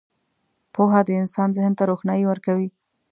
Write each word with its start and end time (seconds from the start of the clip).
•پوهه 0.73 0.99
د 1.07 1.09
انسان 1.21 1.49
ذهن 1.57 1.73
ته 1.77 1.83
روښنايي 1.91 2.23
ورکوي. 2.27 2.67